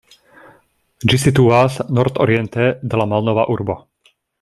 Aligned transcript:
Ĝi 1.11 1.19
situas 1.25 1.77
nordoriente 2.01 2.73
de 2.91 3.03
la 3.05 3.11
Malnova 3.15 3.49
Urbo. 3.59 3.81